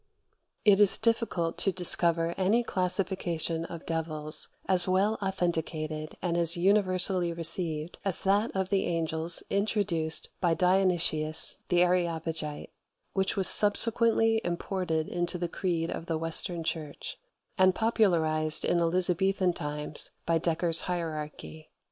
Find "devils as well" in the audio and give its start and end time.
3.85-5.19